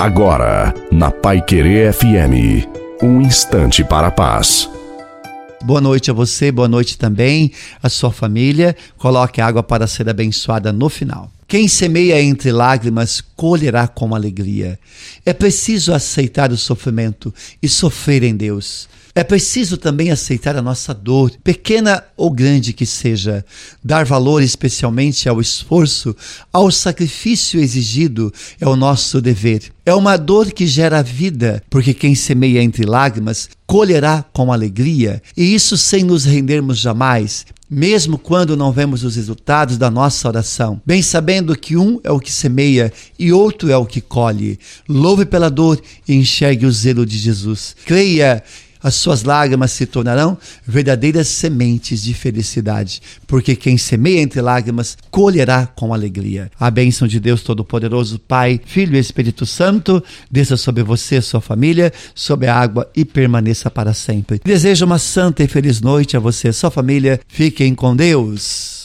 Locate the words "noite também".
6.66-7.52